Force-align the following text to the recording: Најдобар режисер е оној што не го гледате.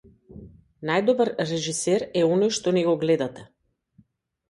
Најдобар 0.91 1.31
режисер 1.51 2.07
е 2.25 2.27
оној 2.31 2.57
што 2.59 2.77
не 2.81 2.87
го 2.91 2.99
гледате. 3.07 3.51